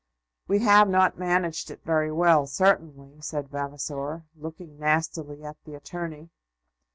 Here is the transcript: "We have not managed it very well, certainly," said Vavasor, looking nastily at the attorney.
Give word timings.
"We 0.47 0.57
have 0.61 0.89
not 0.89 1.19
managed 1.19 1.69
it 1.69 1.83
very 1.85 2.11
well, 2.11 2.47
certainly," 2.47 3.21
said 3.21 3.49
Vavasor, 3.49 4.23
looking 4.35 4.79
nastily 4.79 5.43
at 5.45 5.63
the 5.63 5.75
attorney. 5.75 6.31